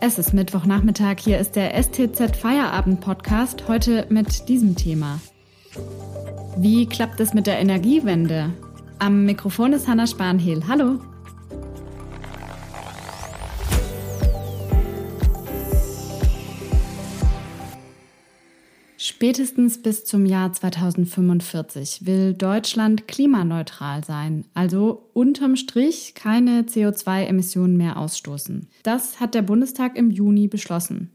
Es 0.00 0.16
ist 0.16 0.32
Mittwochnachmittag, 0.32 1.16
hier 1.18 1.38
ist 1.38 1.56
der 1.56 1.74
STZ 1.82 2.36
Feierabend 2.36 3.00
Podcast, 3.00 3.66
heute 3.66 4.06
mit 4.10 4.48
diesem 4.48 4.76
Thema. 4.76 5.18
Wie 6.56 6.86
klappt 6.86 7.18
es 7.18 7.34
mit 7.34 7.48
der 7.48 7.58
Energiewende? 7.58 8.52
Am 9.00 9.24
Mikrofon 9.24 9.72
ist 9.72 9.88
Hanna 9.88 10.06
Spanhehl. 10.06 10.62
Hallo. 10.68 11.00
Spätestens 19.18 19.82
bis 19.82 20.04
zum 20.04 20.26
Jahr 20.26 20.52
2045 20.52 22.06
will 22.06 22.34
Deutschland 22.34 23.08
klimaneutral 23.08 24.04
sein, 24.04 24.44
also 24.54 25.10
unterm 25.12 25.56
Strich 25.56 26.14
keine 26.14 26.62
CO2-Emissionen 26.62 27.76
mehr 27.76 27.96
ausstoßen. 27.96 28.68
Das 28.84 29.18
hat 29.18 29.34
der 29.34 29.42
Bundestag 29.42 29.98
im 29.98 30.12
Juni 30.12 30.46
beschlossen. 30.46 31.10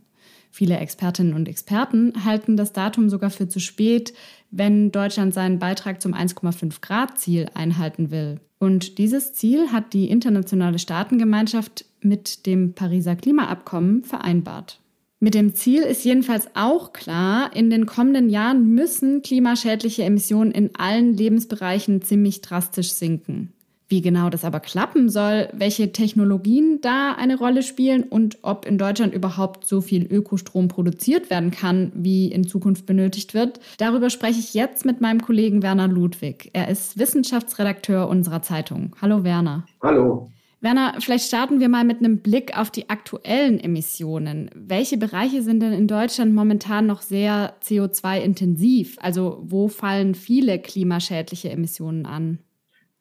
Viele 0.52 0.80
Expertinnen 0.80 1.34
und 1.34 1.47
Experten 1.47 2.25
halten 2.25 2.58
das 2.58 2.73
Datum 2.73 3.09
sogar 3.09 3.30
für 3.30 3.47
zu 3.47 3.61
spät, 3.61 4.13
wenn 4.52 4.91
Deutschland 4.91 5.33
seinen 5.33 5.59
Beitrag 5.59 6.02
zum 6.02 6.13
1,5 6.13 6.81
Grad 6.81 7.17
Ziel 7.17 7.45
einhalten 7.53 8.11
will. 8.11 8.41
Und 8.59 8.97
dieses 8.97 9.31
Ziel 9.31 9.72
hat 9.72 9.94
die 9.94 10.09
internationale 10.09 10.77
Staatengemeinschaft 10.77 11.85
mit 12.02 12.47
dem 12.47 12.73
Pariser 12.73 13.16
Klimaabkommen 13.16 14.03
vereinbart. 14.03 14.82
Mit 15.23 15.35
dem 15.35 15.55
Ziel 15.55 15.83
ist 15.83 16.03
jedenfalls 16.03 16.49
auch 16.53 16.91
klar, 16.91 17.55
in 17.55 17.69
den 17.69 17.85
kommenden 17.85 18.29
Jahren 18.29 18.75
müssen 18.75 19.21
klimaschädliche 19.21 20.03
Emissionen 20.03 20.51
in 20.51 20.71
allen 20.75 21.13
Lebensbereichen 21.13 22.01
ziemlich 22.01 22.41
drastisch 22.41 22.91
sinken. 22.91 23.53
Wie 23.87 24.01
genau 24.01 24.29
das 24.29 24.43
aber 24.43 24.59
klappen 24.59 25.07
soll, 25.07 25.47
welche 25.53 25.93
Technologien 25.93 26.80
da 26.81 27.13
eine 27.13 27.38
Rolle 27.38 27.63
spielen 27.63 28.03
und 28.03 28.39
ob 28.41 28.65
in 28.65 28.77
Deutschland 28.77 29.13
überhaupt 29.13 29.65
so 29.65 29.80
viel 29.80 30.05
Ökostrom 30.11 30.67
produziert 30.67 31.30
werden 31.30 31.52
kann, 31.52 31.93
wie 31.95 32.30
in 32.30 32.45
Zukunft 32.45 32.85
benötigt 32.85 33.33
wird, 33.33 33.61
darüber 33.77 34.09
spreche 34.09 34.39
ich 34.39 34.53
jetzt 34.53 34.83
mit 34.83 34.99
meinem 34.99 35.21
Kollegen 35.21 35.63
Werner 35.63 35.87
Ludwig. 35.87 36.49
Er 36.52 36.67
ist 36.67 36.99
Wissenschaftsredakteur 36.99 38.09
unserer 38.09 38.41
Zeitung. 38.41 38.93
Hallo 39.02 39.23
Werner. 39.23 39.65
Hallo. 39.81 40.30
Werner, 40.64 40.95
vielleicht 41.00 41.28
starten 41.28 41.59
wir 41.59 41.67
mal 41.67 41.83
mit 41.83 42.00
einem 42.00 42.19
Blick 42.19 42.58
auf 42.58 42.72
die 42.72 42.89
aktuellen 42.89 43.59
Emissionen. 43.59 44.50
Welche 44.56 44.97
Bereiche 44.97 45.42
sind 45.42 45.59
denn 45.59 45.73
in 45.73 45.89
Deutschland 45.89 46.33
momentan 46.33 46.86
noch 46.86 47.02
sehr 47.02 47.53
CO2-intensiv? 47.61 48.97
Also 49.02 49.44
wo 49.44 49.67
fallen 49.67 50.16
viele 50.16 50.59
klimaschädliche 50.59 51.50
Emissionen 51.50 52.05
an? 52.05 52.39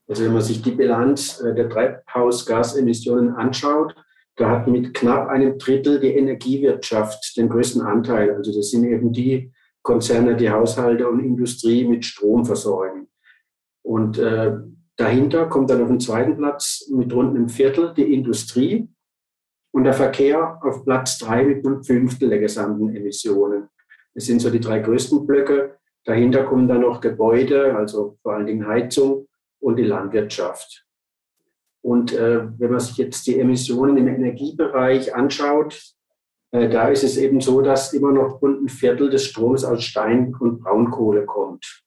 Also 0.08 0.24
wenn 0.24 0.32
man 0.32 0.42
sich 0.42 0.60
die 0.60 0.72
Bilanz 0.72 1.40
äh, 1.40 1.54
der 1.54 1.70
Treibhausgasemissionen 1.70 3.30
anschaut, 3.36 3.94
da 4.34 4.50
hat 4.50 4.66
mit 4.66 4.92
knapp 4.92 5.28
einem 5.28 5.56
Drittel 5.56 6.00
die 6.00 6.16
Energiewirtschaft 6.16 7.36
den 7.36 7.48
größten 7.48 7.82
Anteil. 7.82 8.34
Also 8.34 8.52
das 8.52 8.70
sind 8.70 8.84
eben 8.84 9.12
die 9.12 9.52
Konzerne, 9.82 10.34
die 10.34 10.50
Haushalte 10.50 11.08
und 11.08 11.20
Industrie 11.20 11.86
mit 11.86 12.04
Strom 12.04 12.44
versorgen. 12.44 13.06
Und 13.82 14.18
äh, 14.18 14.56
Dahinter 14.96 15.46
kommt 15.46 15.70
dann 15.70 15.82
auf 15.82 15.88
den 15.88 16.00
zweiten 16.00 16.36
Platz 16.36 16.88
mit 16.90 17.12
rund 17.12 17.30
einem 17.30 17.48
Viertel 17.48 17.94
die 17.94 18.12
Industrie 18.12 18.88
und 19.72 19.84
der 19.84 19.94
Verkehr 19.94 20.60
auf 20.62 20.84
Platz 20.84 21.18
drei 21.18 21.44
mit 21.44 21.66
einem 21.66 21.82
Fünftel 21.82 22.28
der 22.28 22.38
gesamten 22.38 22.94
Emissionen. 22.94 23.68
Das 24.14 24.26
sind 24.26 24.40
so 24.40 24.50
die 24.50 24.60
drei 24.60 24.80
größten 24.80 25.26
Blöcke. 25.26 25.78
Dahinter 26.04 26.44
kommen 26.44 26.68
dann 26.68 26.82
noch 26.82 27.00
Gebäude, 27.00 27.74
also 27.74 28.18
vor 28.22 28.34
allen 28.34 28.46
Dingen 28.46 28.66
Heizung 28.66 29.28
und 29.60 29.76
die 29.76 29.84
Landwirtschaft. 29.84 30.84
Und 31.80 32.12
äh, 32.12 32.46
wenn 32.58 32.70
man 32.70 32.80
sich 32.80 32.96
jetzt 32.98 33.26
die 33.26 33.38
Emissionen 33.38 33.96
im 33.96 34.08
Energiebereich 34.08 35.14
anschaut, 35.14 35.94
äh, 36.52 36.68
da 36.68 36.88
ist 36.88 37.02
es 37.02 37.16
eben 37.16 37.40
so, 37.40 37.60
dass 37.62 37.92
immer 37.92 38.12
noch 38.12 38.42
rund 38.42 38.62
ein 38.62 38.68
Viertel 38.68 39.10
des 39.10 39.24
Stroms 39.24 39.64
aus 39.64 39.82
Stein 39.82 40.34
und 40.38 40.60
Braunkohle 40.60 41.24
kommt. 41.24 41.82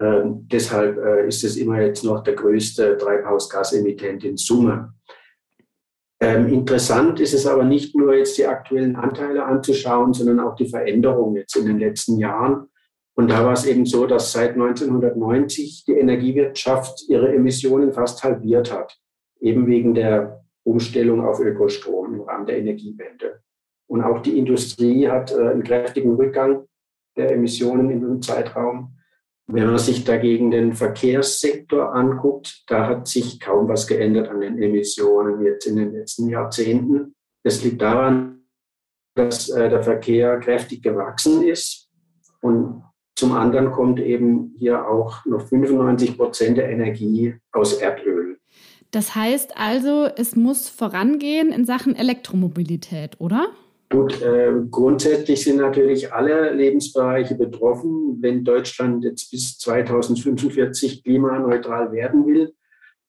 Ähm, 0.00 0.48
deshalb 0.50 0.98
äh, 0.98 1.28
ist 1.28 1.44
es 1.44 1.56
immer 1.56 1.80
jetzt 1.80 2.04
noch 2.04 2.22
der 2.22 2.34
größte 2.34 2.96
Treibhausgasemittent 2.96 4.24
in 4.24 4.36
Summe. 4.36 4.94
Ähm, 6.22 6.48
interessant 6.48 7.20
ist 7.20 7.34
es 7.34 7.46
aber 7.46 7.64
nicht 7.64 7.94
nur 7.94 8.14
jetzt 8.14 8.36
die 8.38 8.46
aktuellen 8.46 8.96
Anteile 8.96 9.44
anzuschauen, 9.44 10.12
sondern 10.12 10.40
auch 10.40 10.54
die 10.54 10.68
Veränderungen 10.68 11.36
jetzt 11.36 11.56
in 11.56 11.66
den 11.66 11.78
letzten 11.78 12.18
Jahren. 12.18 12.68
Und 13.14 13.30
da 13.30 13.44
war 13.44 13.52
es 13.52 13.66
eben 13.66 13.84
so, 13.84 14.06
dass 14.06 14.32
seit 14.32 14.52
1990 14.52 15.84
die 15.86 15.92
Energiewirtschaft 15.92 17.04
ihre 17.08 17.34
Emissionen 17.34 17.92
fast 17.92 18.22
halbiert 18.22 18.72
hat, 18.72 18.98
eben 19.40 19.66
wegen 19.66 19.94
der 19.94 20.44
Umstellung 20.62 21.24
auf 21.24 21.40
Ökostrom 21.40 22.14
im 22.14 22.20
Rahmen 22.22 22.46
der 22.46 22.58
Energiewende. 22.58 23.40
Und 23.86 24.02
auch 24.02 24.20
die 24.22 24.38
Industrie 24.38 25.08
hat 25.08 25.32
äh, 25.32 25.48
einen 25.48 25.64
kräftigen 25.64 26.14
Rückgang 26.14 26.66
der 27.16 27.32
Emissionen 27.32 27.90
in 27.90 28.04
einem 28.04 28.22
Zeitraum. 28.22 28.96
Wenn 29.52 29.66
man 29.66 29.78
sich 29.78 30.04
dagegen 30.04 30.50
den 30.50 30.74
Verkehrssektor 30.74 31.92
anguckt, 31.92 32.62
da 32.68 32.86
hat 32.86 33.08
sich 33.08 33.40
kaum 33.40 33.68
was 33.68 33.86
geändert 33.86 34.28
an 34.28 34.40
den 34.40 34.62
Emissionen 34.62 35.44
jetzt 35.44 35.66
in 35.66 35.76
den 35.76 35.92
letzten 35.92 36.28
Jahrzehnten. 36.28 37.14
Das 37.42 37.64
liegt 37.64 37.82
daran, 37.82 38.42
dass 39.14 39.48
äh, 39.48 39.68
der 39.68 39.82
Verkehr 39.82 40.38
kräftig 40.38 40.82
gewachsen 40.82 41.42
ist 41.42 41.88
und 42.40 42.82
zum 43.16 43.32
anderen 43.32 43.70
kommt 43.72 44.00
eben 44.00 44.54
hier 44.56 44.88
auch 44.88 45.26
noch 45.26 45.46
95 45.46 46.16
Prozent 46.16 46.56
der 46.56 46.70
Energie 46.70 47.34
aus 47.52 47.74
Erdöl. 47.74 48.38
Das 48.92 49.14
heißt 49.14 49.56
also, 49.56 50.08
es 50.16 50.36
muss 50.36 50.68
vorangehen 50.68 51.52
in 51.52 51.64
Sachen 51.64 51.94
Elektromobilität, 51.94 53.20
oder? 53.20 53.48
Gut, 53.92 54.22
äh, 54.22 54.52
grundsätzlich 54.70 55.42
sind 55.42 55.56
natürlich 55.56 56.12
alle 56.12 56.52
Lebensbereiche 56.52 57.34
betroffen. 57.34 58.18
Wenn 58.20 58.44
Deutschland 58.44 59.02
jetzt 59.02 59.32
bis 59.32 59.58
2045 59.58 61.02
klimaneutral 61.02 61.90
werden 61.90 62.24
will, 62.24 62.54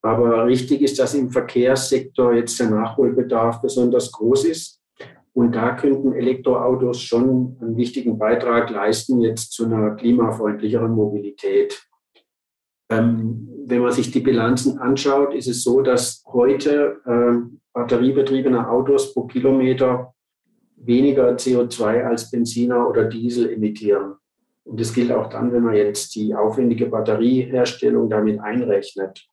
aber 0.02 0.48
richtig 0.48 0.82
ist, 0.82 0.98
dass 0.98 1.14
im 1.14 1.30
Verkehrssektor 1.30 2.34
jetzt 2.34 2.60
der 2.60 2.72
Nachholbedarf 2.72 3.62
besonders 3.62 4.12
groß 4.12 4.46
ist. 4.46 4.82
Und 5.34 5.56
da 5.56 5.76
könnten 5.76 6.14
Elektroautos 6.14 7.00
schon 7.00 7.58
einen 7.62 7.78
wichtigen 7.78 8.18
Beitrag 8.18 8.72
leisten, 8.72 9.22
jetzt 9.22 9.52
zu 9.52 9.66
einer 9.66 9.92
klimafreundlicheren 9.92 10.92
Mobilität. 10.92 11.80
Ähm, 12.92 13.48
wenn 13.68 13.82
man 13.82 13.92
sich 13.92 14.12
die 14.12 14.20
Bilanzen 14.20 14.80
anschaut, 14.80 15.36
ist 15.36 15.48
es 15.48 15.64
so, 15.64 15.82
dass 15.82 16.24
heute 16.26 16.98
äh, 17.06 17.56
batteriebetriebene 17.74 18.68
Autos 18.68 19.14
pro 19.14 19.28
Kilometer 19.28 20.14
weniger 20.86 21.36
CO2 21.36 22.04
als 22.04 22.30
Benziner 22.32 22.90
oder 22.90 23.06
Diesel 23.06 23.52
emittieren. 23.52 24.16
Und 24.64 24.80
das 24.80 24.94
gilt 24.94 25.12
auch 25.12 25.30
dann, 25.30 25.52
wenn 25.52 25.64
man 25.64 25.76
jetzt 25.76 26.16
die 26.16 26.36
aufwendige 26.36 26.86
Batterieherstellung 26.86 28.10
damit 28.10 28.40
einrechnet. 28.40 29.28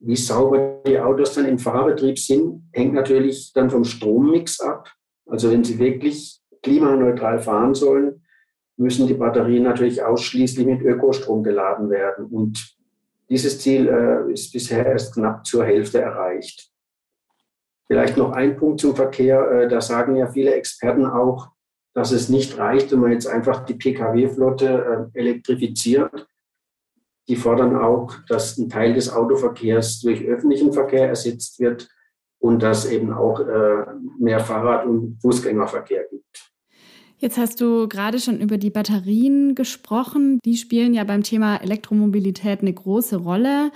Wie 0.00 0.16
sauber 0.16 0.80
die 0.86 0.98
Autos 0.98 1.34
dann 1.34 1.46
im 1.46 1.58
Fahrbetrieb 1.58 2.18
sind, 2.18 2.68
hängt 2.72 2.94
natürlich 2.94 3.52
dann 3.52 3.70
vom 3.70 3.84
Strommix 3.84 4.60
ab. 4.60 4.88
Also 5.26 5.50
wenn 5.50 5.64
sie 5.64 5.78
wirklich 5.78 6.40
klimaneutral 6.62 7.38
fahren 7.40 7.74
sollen, 7.74 8.22
müssen 8.76 9.06
die 9.06 9.14
Batterien 9.14 9.64
natürlich 9.64 10.02
ausschließlich 10.02 10.66
mit 10.66 10.82
Ökostrom 10.82 11.42
geladen 11.42 11.90
werden. 11.90 12.26
Und 12.26 12.76
dieses 13.28 13.60
Ziel 13.60 13.88
äh, 13.88 14.32
ist 14.32 14.52
bisher 14.52 14.86
erst 14.86 15.14
knapp 15.14 15.44
zur 15.44 15.64
Hälfte 15.64 16.00
erreicht. 16.00 16.70
Vielleicht 17.88 18.16
noch 18.18 18.32
ein 18.32 18.56
Punkt 18.56 18.80
zum 18.80 18.94
Verkehr. 18.94 19.50
Äh, 19.50 19.68
da 19.68 19.80
sagen 19.80 20.16
ja 20.16 20.28
viele 20.28 20.54
Experten 20.54 21.06
auch, 21.06 21.48
dass 21.94 22.12
es 22.12 22.28
nicht 22.28 22.58
reicht, 22.58 22.92
wenn 22.92 23.00
man 23.00 23.12
jetzt 23.12 23.26
einfach 23.26 23.64
die 23.64 23.74
Pkw-Flotte 23.74 25.10
äh, 25.14 25.18
elektrifiziert. 25.18 26.28
Die 27.28 27.36
fordern 27.36 27.76
auch, 27.76 28.14
dass 28.28 28.56
ein 28.56 28.68
Teil 28.68 28.94
des 28.94 29.12
Autoverkehrs 29.12 30.00
durch 30.00 30.24
öffentlichen 30.24 30.72
Verkehr 30.72 31.08
ersetzt 31.08 31.58
wird 31.60 31.88
und 32.38 32.62
dass 32.62 32.90
eben 32.90 33.12
auch 33.12 33.40
äh, 33.40 33.84
mehr 34.18 34.40
Fahrrad- 34.40 34.86
und 34.86 35.18
Fußgängerverkehr 35.20 36.04
gibt. 36.10 36.52
Jetzt 37.18 37.36
hast 37.36 37.60
du 37.60 37.88
gerade 37.88 38.20
schon 38.20 38.40
über 38.40 38.58
die 38.58 38.70
Batterien 38.70 39.56
gesprochen. 39.56 40.38
Die 40.44 40.56
spielen 40.56 40.94
ja 40.94 41.02
beim 41.02 41.24
Thema 41.24 41.56
Elektromobilität 41.56 42.60
eine 42.60 42.72
große 42.72 43.16
Rolle. 43.16 43.72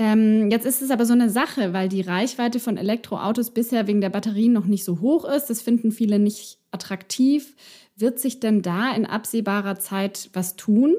Ähm, 0.00 0.48
jetzt 0.50 0.64
ist 0.64 0.80
es 0.80 0.92
aber 0.92 1.04
so 1.04 1.12
eine 1.12 1.28
Sache, 1.28 1.72
weil 1.72 1.88
die 1.88 2.02
Reichweite 2.02 2.60
von 2.60 2.76
Elektroautos 2.76 3.50
bisher 3.50 3.88
wegen 3.88 4.00
der 4.00 4.10
Batterien 4.10 4.52
noch 4.52 4.66
nicht 4.66 4.84
so 4.84 5.00
hoch 5.00 5.24
ist. 5.28 5.46
Das 5.50 5.60
finden 5.60 5.90
viele 5.90 6.20
nicht 6.20 6.60
attraktiv. 6.70 7.56
Wird 7.96 8.20
sich 8.20 8.38
denn 8.38 8.62
da 8.62 8.94
in 8.94 9.06
absehbarer 9.06 9.76
Zeit 9.80 10.30
was 10.32 10.54
tun? 10.54 10.94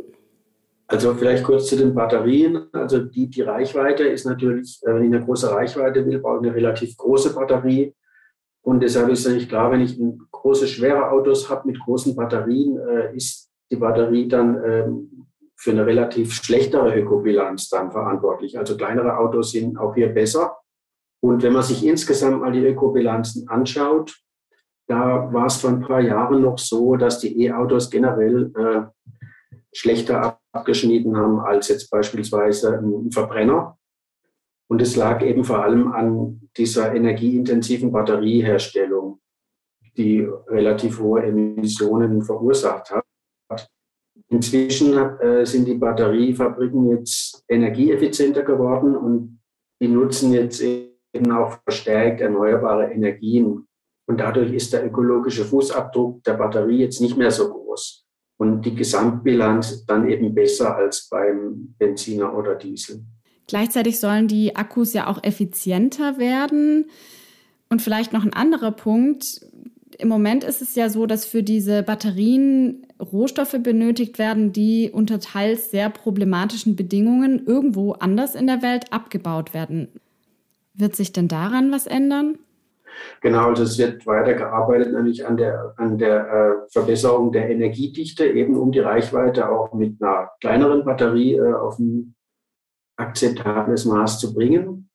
Also 0.87 1.13
vielleicht 1.13 1.45
kurz 1.45 1.67
zu 1.67 1.77
den 1.77 1.95
Batterien. 1.95 2.67
Also 2.73 2.99
die, 2.99 3.29
die 3.29 3.41
Reichweite 3.41 4.03
ist 4.03 4.25
natürlich, 4.25 4.81
äh, 4.83 4.93
wenn 4.93 5.05
ich 5.05 5.13
eine 5.15 5.23
große 5.23 5.49
Reichweite 5.49 6.05
will, 6.05 6.19
brauche 6.19 6.41
ich 6.41 6.47
eine 6.47 6.55
relativ 6.55 6.97
große 6.97 7.33
Batterie. 7.33 7.95
Und 8.63 8.81
deshalb 8.81 9.07
ist 9.09 9.25
es 9.25 9.33
nicht 9.33 9.47
klar, 9.47 9.71
wenn 9.71 9.81
ich 9.81 9.97
große, 10.31 10.67
schwere 10.67 11.09
Autos 11.09 11.49
habe 11.49 11.67
mit 11.67 11.79
großen 11.79 12.15
Batterien, 12.17 12.77
äh, 12.77 13.15
ist 13.15 13.49
die 13.71 13.77
Batterie 13.77 14.27
dann 14.27 14.61
ähm, 14.65 15.18
für 15.59 15.71
eine 15.71 15.85
relativ 15.85 16.33
schlechtere 16.33 16.97
Ökobilanz 16.97 17.67
dann 17.67 17.91
verantwortlich. 17.91 18.57
Also 18.57 18.77
kleinere 18.77 19.17
Autos 19.17 19.51
sind 19.51 19.77
auch 19.77 19.93
hier 19.93 20.07
besser. 20.07 20.57
Und 21.21 21.43
wenn 21.43 21.51
man 21.51 21.63
sich 21.63 21.85
insgesamt 21.85 22.39
mal 22.39 22.53
die 22.53 22.65
Ökobilanzen 22.65 23.49
anschaut, 23.49 24.17
da 24.87 25.31
war 25.33 25.47
es 25.47 25.57
vor 25.57 25.71
ein 25.71 25.81
paar 25.81 25.99
Jahren 25.99 26.41
noch 26.41 26.57
so, 26.57 26.95
dass 26.95 27.19
die 27.19 27.43
E-Autos 27.43 27.89
generell 27.89 28.53
äh, 28.55 29.17
schlechter 29.73 30.39
abgeschnitten 30.53 31.17
haben 31.17 31.41
als 31.41 31.67
jetzt 31.67 31.89
beispielsweise 31.89 32.79
ein 32.79 33.11
Verbrenner. 33.11 33.77
Und 34.69 34.81
es 34.81 34.95
lag 34.95 35.21
eben 35.21 35.43
vor 35.43 35.61
allem 35.61 35.91
an 35.91 36.49
dieser 36.55 36.95
energieintensiven 36.95 37.91
Batterieherstellung, 37.91 39.19
die 39.97 40.21
relativ 40.47 40.99
hohe 41.01 41.23
Emissionen 41.23 42.21
verursacht 42.21 42.91
hat. 42.91 43.03
Inzwischen 44.27 44.93
äh, 45.19 45.45
sind 45.45 45.67
die 45.67 45.75
Batteriefabriken 45.75 46.89
jetzt 46.89 47.43
energieeffizienter 47.47 48.43
geworden 48.43 48.95
und 48.95 49.39
die 49.81 49.87
nutzen 49.87 50.33
jetzt 50.33 50.61
eben 50.61 51.31
auch 51.31 51.57
verstärkt 51.63 52.21
erneuerbare 52.21 52.91
Energien. 52.91 53.65
Und 54.07 54.19
dadurch 54.19 54.53
ist 54.53 54.73
der 54.73 54.85
ökologische 54.85 55.45
Fußabdruck 55.45 56.23
der 56.23 56.33
Batterie 56.33 56.79
jetzt 56.79 57.01
nicht 57.01 57.17
mehr 57.17 57.31
so 57.31 57.49
groß. 57.49 58.05
Und 58.37 58.65
die 58.65 58.75
Gesamtbilanz 58.75 59.85
dann 59.85 60.09
eben 60.09 60.33
besser 60.33 60.75
als 60.75 61.07
beim 61.09 61.75
Benziner 61.77 62.35
oder 62.35 62.55
Diesel. 62.55 63.03
Gleichzeitig 63.47 63.99
sollen 63.99 64.27
die 64.27 64.55
Akkus 64.55 64.93
ja 64.93 65.07
auch 65.07 65.23
effizienter 65.23 66.17
werden. 66.17 66.85
Und 67.69 67.81
vielleicht 67.81 68.13
noch 68.13 68.23
ein 68.23 68.33
anderer 68.33 68.71
Punkt. 68.71 69.45
Im 69.97 70.07
Moment 70.07 70.43
ist 70.43 70.61
es 70.61 70.75
ja 70.75 70.89
so, 70.89 71.05
dass 71.05 71.25
für 71.25 71.43
diese 71.43 71.83
Batterien 71.83 72.87
Rohstoffe 72.99 73.57
benötigt 73.61 74.19
werden, 74.19 74.51
die 74.51 74.91
unter 74.91 75.19
teils 75.19 75.71
sehr 75.71 75.89
problematischen 75.89 76.75
Bedingungen 76.75 77.45
irgendwo 77.45 77.93
anders 77.93 78.35
in 78.35 78.47
der 78.47 78.61
Welt 78.61 78.91
abgebaut 78.91 79.53
werden. 79.53 79.87
Wird 80.73 80.95
sich 80.95 81.13
denn 81.13 81.27
daran 81.27 81.71
was 81.71 81.87
ändern? 81.87 82.37
Genau, 83.21 83.49
also 83.49 83.63
es 83.63 83.77
wird 83.77 84.05
weitergearbeitet, 84.05 84.93
nämlich 84.93 85.25
an 85.25 85.37
der, 85.37 85.73
an 85.77 85.97
der 85.97 86.27
äh, 86.27 86.71
Verbesserung 86.71 87.31
der 87.31 87.49
Energiedichte, 87.49 88.25
eben 88.25 88.57
um 88.57 88.71
die 88.71 88.79
Reichweite 88.79 89.49
auch 89.49 89.73
mit 89.73 90.01
einer 90.01 90.31
kleineren 90.41 90.83
Batterie 90.83 91.35
äh, 91.35 91.53
auf 91.53 91.79
ein 91.79 92.15
akzeptables 92.97 93.85
Maß 93.85 94.19
zu 94.19 94.33
bringen. 94.33 94.89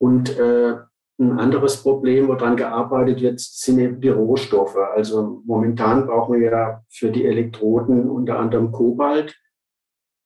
Und 0.00 0.36
äh, 0.38 0.76
ein 1.18 1.38
anderes 1.38 1.82
Problem, 1.82 2.28
woran 2.28 2.56
gearbeitet 2.56 3.20
wird, 3.20 3.40
sind 3.40 3.78
eben 3.78 4.00
die 4.00 4.08
Rohstoffe. 4.08 4.76
Also 4.76 5.42
momentan 5.44 6.06
brauchen 6.06 6.40
wir 6.40 6.50
ja 6.50 6.82
für 6.88 7.10
die 7.10 7.24
Elektroden 7.24 8.10
unter 8.10 8.38
anderem 8.38 8.72
Kobalt. 8.72 9.36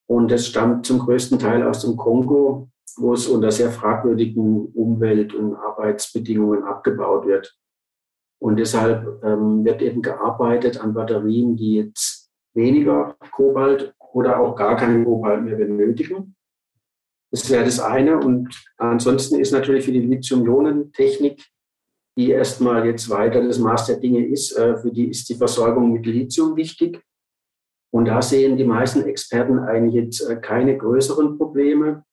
Und 0.06 0.30
das 0.30 0.46
stammt 0.46 0.86
zum 0.86 1.00
größten 1.00 1.38
Teil 1.38 1.62
aus 1.66 1.82
dem 1.82 1.96
Kongo, 1.96 2.70
wo 2.96 3.12
es 3.12 3.26
unter 3.28 3.50
sehr 3.50 3.70
fragwürdigen 3.70 4.66
Umwelt- 4.72 5.34
und 5.34 5.54
Arbeitsbedingungen 5.54 6.64
abgebaut 6.64 7.26
wird. 7.26 7.54
Und 8.40 8.56
deshalb 8.56 9.22
ähm, 9.24 9.64
wird 9.64 9.82
eben 9.82 10.00
gearbeitet 10.00 10.80
an 10.80 10.94
Batterien, 10.94 11.56
die 11.56 11.74
jetzt 11.74 12.30
weniger 12.54 13.16
Kobalt 13.32 13.94
oder 14.12 14.40
auch 14.40 14.56
gar 14.56 14.76
keinen 14.76 15.04
Kobalt 15.04 15.42
mehr 15.42 15.56
benötigen. 15.56 16.34
Das 17.30 17.48
wäre 17.50 17.64
das 17.64 17.80
eine. 17.80 18.18
Und 18.18 18.54
ansonsten 18.78 19.38
ist 19.38 19.52
natürlich 19.52 19.84
für 19.84 19.92
die 19.92 20.00
Lithium-Ionen-Technik, 20.00 21.44
die 22.16 22.30
erstmal 22.30 22.86
jetzt 22.86 23.08
weiter 23.10 23.42
das 23.42 23.58
Maß 23.58 23.86
der 23.86 23.98
Dinge 23.98 24.26
ist, 24.26 24.56
äh, 24.56 24.76
für 24.76 24.90
die 24.90 25.08
ist 25.08 25.28
die 25.28 25.36
Versorgung 25.36 25.92
mit 25.92 26.06
Lithium 26.06 26.56
wichtig. 26.56 27.00
Und 27.90 28.06
da 28.06 28.20
sehen 28.20 28.56
die 28.56 28.64
meisten 28.64 29.04
Experten 29.04 29.58
eigentlich 29.58 29.94
jetzt 29.94 30.20
äh, 30.22 30.36
keine 30.36 30.76
größeren 30.76 31.38
Probleme. 31.38 32.04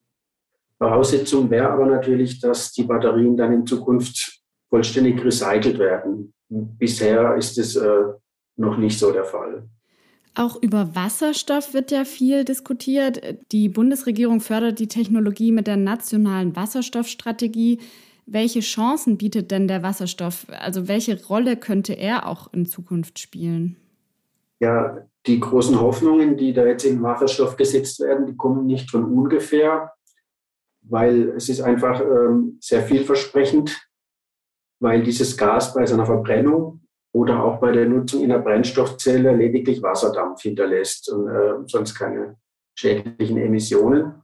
Voraussetzung 0.77 1.49
wäre 1.49 1.69
aber 1.69 1.85
natürlich, 1.85 2.39
dass 2.39 2.71
die 2.71 2.83
Batterien 2.83 3.35
dann 3.35 3.53
in 3.53 3.65
Zukunft 3.65 4.41
vollständig 4.69 5.23
recycelt 5.23 5.79
werden. 5.79 6.33
Bisher 6.49 7.35
ist 7.35 7.57
es 7.57 7.75
äh, 7.75 8.03
noch 8.57 8.77
nicht 8.77 8.99
so 8.99 9.11
der 9.11 9.25
Fall. 9.25 9.67
Auch 10.35 10.61
über 10.61 10.95
Wasserstoff 10.95 11.73
wird 11.73 11.91
ja 11.91 12.03
viel 12.03 12.43
diskutiert. 12.43 13.21
Die 13.53 13.69
Bundesregierung 13.69 14.41
fördert 14.41 14.79
die 14.79 14.89
Technologie 14.89 15.53
mit 15.53 15.65
der 15.65 15.77
nationalen 15.77 16.57
Wasserstoffstrategie. 16.57 17.79
Welche 18.25 18.59
Chancen 18.59 19.17
bietet 19.17 19.51
denn 19.51 19.69
der 19.69 19.81
Wasserstoff? 19.81 20.45
Also 20.49 20.89
welche 20.89 21.23
Rolle 21.25 21.55
könnte 21.55 21.93
er 21.93 22.27
auch 22.27 22.51
in 22.51 22.65
Zukunft 22.65 23.19
spielen? 23.19 23.77
Ja, 24.59 24.97
die 25.25 25.39
großen 25.39 25.79
Hoffnungen, 25.79 26.35
die 26.35 26.51
da 26.51 26.65
jetzt 26.65 26.83
in 26.83 27.01
Wasserstoff 27.01 27.55
gesetzt 27.55 28.01
werden, 28.01 28.25
die 28.25 28.35
kommen 28.35 28.65
nicht 28.65 28.91
von 28.91 29.05
ungefähr, 29.05 29.93
weil 30.81 31.29
es 31.29 31.47
ist 31.47 31.61
einfach 31.61 32.01
ähm, 32.01 32.57
sehr 32.59 32.83
vielversprechend, 32.83 33.87
weil 34.81 35.01
dieses 35.01 35.37
Gas 35.37 35.73
bei 35.73 35.85
seiner 35.85 36.05
Verbrennung 36.05 36.81
oder 37.15 37.41
auch 37.45 37.61
bei 37.61 37.71
der 37.71 37.87
Nutzung 37.87 38.23
in 38.23 38.29
der 38.29 38.39
Brennstoffzelle 38.39 39.33
lediglich 39.33 39.81
Wasserdampf 39.81 40.41
hinterlässt 40.41 41.09
und 41.09 41.29
äh, 41.29 41.53
sonst 41.65 41.95
keine 41.95 42.35
schädlichen 42.77 43.37
Emissionen. 43.37 44.21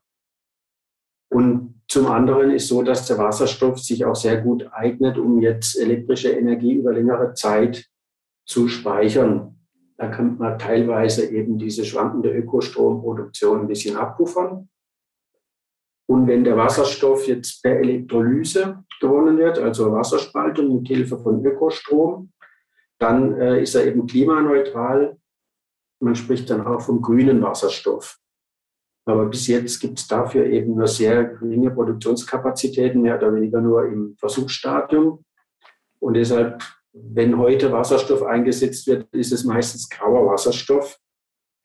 Und 1.32 1.82
zum 1.88 2.08
anderen 2.08 2.52
ist 2.52 2.68
so, 2.68 2.82
dass 2.82 3.08
der 3.08 3.18
Wasserstoff 3.18 3.80
sich 3.80 4.04
auch 4.04 4.16
sehr 4.16 4.42
gut 4.42 4.68
eignet, 4.74 5.18
um 5.18 5.40
jetzt 5.40 5.80
elektrische 5.80 6.32
Energie 6.32 6.74
über 6.74 6.92
längere 6.92 7.34
Zeit 7.34 7.86
zu 8.46 8.68
speichern. 8.68 9.56
Da 9.96 10.10
kann 10.10 10.38
man 10.38 10.60
teilweise 10.60 11.30
eben 11.32 11.58
diese 11.58 11.86
schwankende 11.86 12.30
Ökostromproduktion 12.34 13.62
ein 13.62 13.68
bisschen 13.68 13.96
abpuffern. 13.96 14.68
Und 16.10 16.28
wenn 16.28 16.44
der 16.44 16.58
Wasserstoff 16.58 17.26
jetzt 17.26 17.64
per 17.64 17.80
Elektrolyse 17.80 18.84
gewonnen 19.00 19.38
wird, 19.38 19.60
also 19.60 19.94
Wasserspaltung 19.94 20.76
mit 20.76 20.90
Hilfe 20.90 21.18
von 21.18 21.46
Ökostrom, 21.46 22.34
dann 23.01 23.39
äh, 23.39 23.62
ist 23.62 23.75
er 23.75 23.86
eben 23.86 24.06
klimaneutral. 24.06 25.18
Man 26.00 26.15
spricht 26.15 26.50
dann 26.50 26.65
auch 26.65 26.81
vom 26.81 27.01
grünen 27.01 27.42
Wasserstoff. 27.42 28.19
Aber 29.06 29.25
bis 29.25 29.48
jetzt 29.48 29.80
gibt 29.80 30.00
es 30.00 30.07
dafür 30.07 30.45
eben 30.45 30.75
nur 30.75 30.88
sehr 30.88 31.24
geringe 31.24 31.71
Produktionskapazitäten, 31.71 33.01
mehr 33.01 33.18
oder 33.18 33.33
weniger 33.33 33.59
nur 33.59 33.86
im 33.86 34.15
Versuchsstadium. 34.19 35.25
Und 36.00 36.13
deshalb, 36.13 36.63
wenn 36.94 37.38
heute 37.38 37.71
Wasserstoff 37.71 38.21
eingesetzt 38.21 38.86
wird, 38.86 39.07
ist 39.12 39.31
es 39.31 39.44
meistens 39.44 39.89
grauer 39.89 40.31
Wasserstoff, 40.31 41.00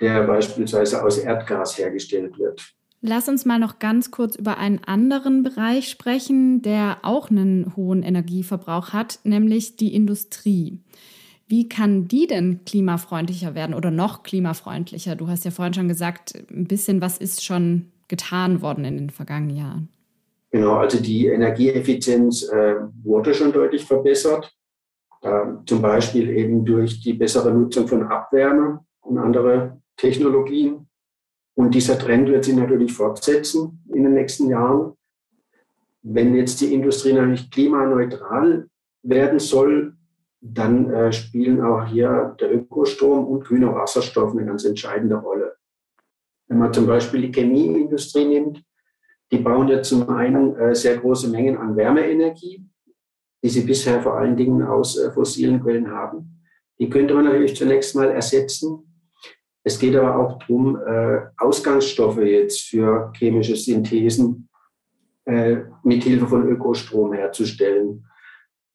der 0.01 0.27
beispielsweise 0.27 1.05
aus 1.05 1.19
Erdgas 1.19 1.77
hergestellt 1.77 2.39
wird. 2.39 2.73
Lass 3.03 3.29
uns 3.29 3.45
mal 3.45 3.59
noch 3.59 3.79
ganz 3.79 4.11
kurz 4.11 4.37
über 4.37 4.57
einen 4.57 4.83
anderen 4.85 5.43
Bereich 5.43 5.91
sprechen, 5.91 6.63
der 6.63 6.99
auch 7.03 7.31
einen 7.31 7.77
hohen 7.77 8.03
Energieverbrauch 8.03 8.95
hat, 8.95 9.21
nämlich 9.23 9.77
die 9.77 9.95
Industrie. 9.95 10.81
Wie 11.49 11.69
kann 11.69 12.09
die 12.09 12.27
denn 12.27 12.65
klimafreundlicher 12.65 13.55
werden 13.55 13.75
oder 13.75 13.91
noch 13.91 14.25
klimafreundlicher? 14.25 15.15
Du 15.15 15.29
hast 15.29 15.45
ja 15.45 15.53
vorhin 15.53 15.75
schon 15.75 15.89
gesagt, 15.89 16.35
ein 16.51 16.67
bisschen 16.67 17.01
was 17.01 17.19
ist 17.19 17.45
schon 17.45 17.93
getan 18.09 18.63
worden 18.63 18.85
in 18.85 18.97
den 18.97 19.11
vergangenen 19.11 19.57
Jahren. 19.57 19.89
Genau, 20.51 20.75
also 20.75 21.01
die 21.01 21.27
Energieeffizienz 21.27 22.45
äh, 22.45 22.77
wurde 23.03 23.35
schon 23.35 23.53
deutlich 23.53 23.85
verbessert. 23.85 24.53
Äh, 25.23 25.45
zum 25.67 25.83
Beispiel 25.83 26.31
eben 26.31 26.65
durch 26.65 27.01
die 27.01 27.13
bessere 27.13 27.53
Nutzung 27.53 27.87
von 27.87 28.05
Abwärme 28.05 28.85
und 29.01 29.19
andere 29.19 29.81
Technologien. 29.97 30.89
Und 31.55 31.75
dieser 31.75 31.99
Trend 31.99 32.29
wird 32.29 32.45
sich 32.45 32.55
natürlich 32.55 32.93
fortsetzen 32.93 33.83
in 33.93 34.05
den 34.05 34.15
nächsten 34.15 34.49
Jahren. 34.49 34.93
Wenn 36.03 36.35
jetzt 36.35 36.61
die 36.61 36.73
Industrie 36.75 37.13
natürlich 37.13 37.51
klimaneutral 37.51 38.69
werden 39.03 39.39
soll, 39.39 39.96
dann 40.55 40.91
äh, 40.91 41.13
spielen 41.13 41.61
auch 41.61 41.87
hier 41.87 42.37
der 42.41 42.55
Ökostrom 42.55 43.27
und 43.27 43.45
grüner 43.45 43.75
Wasserstoff 43.75 44.33
eine 44.33 44.47
ganz 44.47 44.65
entscheidende 44.65 45.17
Rolle. 45.17 45.57
Wenn 46.49 46.59
man 46.59 46.73
zum 46.73 46.87
Beispiel 46.87 47.23
die 47.23 47.33
Chemieindustrie 47.33 48.27
nimmt, 48.27 48.63
die 49.33 49.39
bauen 49.39 49.69
ja 49.69 49.83
zum 49.83 50.09
einen 50.09 50.57
äh, 50.57 50.75
sehr 50.75 50.99
große 50.99 51.29
Mengen 51.29 51.57
an 51.57 51.77
Wärmeenergie, 51.77 52.65
die 53.43 53.49
sie 53.49 53.63
bisher 53.63 54.01
vor 54.01 54.15
allen 54.15 54.37
Dingen 54.37 54.63
aus 54.63 54.97
äh, 54.97 55.11
fossilen 55.11 55.61
Quellen 55.63 55.91
haben. 55.91 56.43
Die 56.79 56.89
könnte 56.89 57.15
man 57.15 57.25
natürlich 57.25 57.57
zunächst 57.57 57.97
mal 57.97 58.11
ersetzen. 58.11 59.03
Es 59.65 59.79
geht 59.79 59.97
aber 59.97 60.17
auch 60.17 60.39
darum, 60.39 60.77
äh, 60.77 61.19
Ausgangsstoffe 61.39 62.19
jetzt 62.19 62.63
für 62.63 63.13
chemische 63.17 63.57
Synthesen 63.57 64.49
äh, 65.25 65.57
mit 65.83 66.05
Hilfe 66.05 66.29
von 66.29 66.49
Ökostrom 66.49 67.13
herzustellen. 67.13 68.07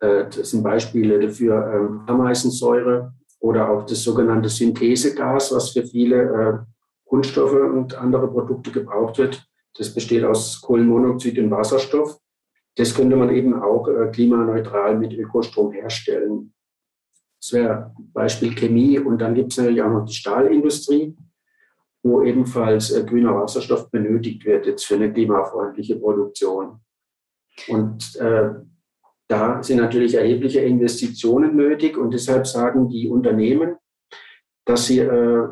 Äh, 0.01 0.25
das 0.25 0.51
sind 0.51 0.63
Beispiele 0.63 1.19
dafür 1.19 1.73
ähm, 1.73 2.01
Ameisensäure 2.07 3.13
oder 3.39 3.69
auch 3.69 3.85
das 3.85 4.03
sogenannte 4.03 4.49
Synthesegas, 4.49 5.53
was 5.53 5.69
für 5.69 5.83
viele 5.83 6.17
äh, 6.21 6.57
Kunststoffe 7.05 7.53
und 7.53 7.95
andere 7.95 8.27
Produkte 8.27 8.71
gebraucht 8.71 9.17
wird. 9.17 9.45
Das 9.77 9.93
besteht 9.93 10.23
aus 10.23 10.59
Kohlenmonoxid 10.61 11.39
und 11.39 11.51
Wasserstoff. 11.51 12.17
Das 12.75 12.93
könnte 12.93 13.15
man 13.15 13.29
eben 13.29 13.53
auch 13.61 13.87
äh, 13.87 14.09
klimaneutral 14.11 14.97
mit 14.97 15.13
Ökostrom 15.13 15.71
herstellen. 15.71 16.53
Das 17.41 17.53
wäre 17.53 17.93
Beispiel 18.13 18.53
Chemie. 18.55 18.99
Und 18.99 19.19
dann 19.19 19.35
gibt 19.35 19.51
es 19.51 19.57
natürlich 19.57 19.81
auch 19.81 19.89
noch 19.89 20.05
die 20.05 20.13
Stahlindustrie, 20.13 21.15
wo 22.03 22.23
ebenfalls 22.23 22.93
grüner 23.05 23.35
Wasserstoff 23.35 23.89
benötigt 23.91 24.45
wird 24.45 24.65
jetzt 24.65 24.85
für 24.85 24.95
eine 24.95 25.11
klimafreundliche 25.11 25.97
Produktion. 25.97 26.79
Und 27.67 28.15
äh, 28.17 28.51
da 29.31 29.63
sind 29.63 29.77
natürlich 29.77 30.15
erhebliche 30.15 30.59
Investitionen 30.59 31.55
nötig 31.55 31.97
und 31.97 32.13
deshalb 32.13 32.45
sagen 32.45 32.89
die 32.89 33.07
Unternehmen, 33.07 33.75
dass 34.65 34.87
sie 34.87 34.99
äh, 34.99 35.47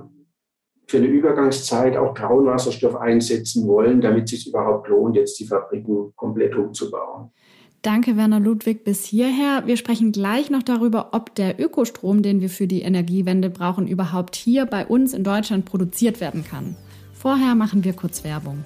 für 0.88 0.98
eine 0.98 1.08
Übergangszeit 1.08 1.96
auch 1.96 2.14
grauen 2.14 2.46
Wasserstoff 2.46 2.96
einsetzen 2.98 3.68
wollen, 3.68 4.02
damit 4.02 4.26
es 4.26 4.32
sich 4.32 4.48
überhaupt 4.50 4.90
lohnt, 4.90 5.16
jetzt 5.16 5.40
die 5.40 5.46
Fabriken 5.46 6.12
komplett 6.16 6.56
umzubauen. 6.56 7.32
Danke, 7.82 8.18
Werner 8.18 8.42
Ludwig, 8.42 8.84
bis 8.84 9.06
hierher. 9.06 9.64
Wir 9.66 9.78
sprechen 9.78 10.12
gleich 10.12 10.50
noch 10.50 10.64
darüber, 10.64 11.12
ob 11.14 11.34
der 11.36 11.58
Ökostrom, 11.58 12.22
den 12.22 12.42
wir 12.42 12.50
für 12.50 12.68
die 12.68 12.82
Energiewende 12.82 13.50
brauchen, 13.50 13.88
überhaupt 13.88 14.36
hier 14.36 14.66
bei 14.66 14.86
uns 14.86 15.14
in 15.14 15.24
Deutschland 15.24 15.64
produziert 15.64 16.20
werden 16.20 16.44
kann. 16.44 16.76
Vorher 17.14 17.56
machen 17.56 17.86
wir 17.86 17.94
kurz 17.94 18.26
Werbung. 18.26 18.66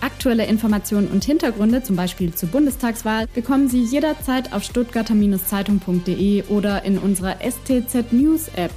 Aktuelle 0.00 0.46
Informationen 0.46 1.08
und 1.08 1.24
Hintergründe, 1.24 1.82
zum 1.82 1.96
Beispiel 1.96 2.34
zur 2.34 2.48
Bundestagswahl, 2.48 3.26
bekommen 3.34 3.68
Sie 3.68 3.82
jederzeit 3.82 4.52
auf 4.52 4.62
stuttgarter-zeitung.de 4.64 6.44
oder 6.44 6.84
in 6.84 6.98
unserer 6.98 7.36
STZ 7.40 8.12
News 8.12 8.48
App. 8.56 8.72